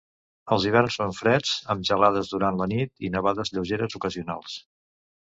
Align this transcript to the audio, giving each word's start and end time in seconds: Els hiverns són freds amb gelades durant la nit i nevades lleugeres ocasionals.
Els 0.53 0.63
hiverns 0.67 0.95
són 0.99 1.11
freds 1.17 1.51
amb 1.73 1.85
gelades 1.89 2.31
durant 2.31 2.57
la 2.63 2.69
nit 2.73 3.05
i 3.09 3.13
nevades 3.17 3.53
lleugeres 3.57 3.97
ocasionals. 4.01 4.57